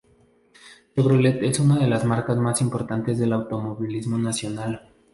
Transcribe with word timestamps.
Chevrolet 0.95 1.43
es 1.45 1.59
una 1.59 1.77
de 1.77 1.85
las 1.87 2.05
marcas 2.05 2.35
más 2.39 2.59
importantes 2.61 3.19
del 3.19 3.33
automovilismo 3.33 4.17
nacional. 4.17 4.89